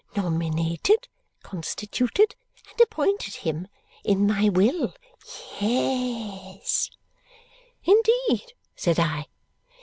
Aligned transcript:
Nominated, 0.17 1.07
constituted, 1.43 2.35
and 2.71 2.81
appointed 2.81 3.35
him. 3.35 3.67
In 4.03 4.25
my 4.25 4.49
will. 4.49 4.95
Ye 5.59 6.57
es." 6.59 6.89
"Indeed?" 7.83 8.53
said 8.75 8.97
I. 8.99 9.27